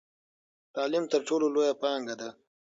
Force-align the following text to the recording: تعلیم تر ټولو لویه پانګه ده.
تعلیم 0.75 1.05
تر 1.11 1.19
ټولو 1.27 1.45
لویه 1.53 1.73
پانګه 1.81 2.15
ده. 2.21 2.29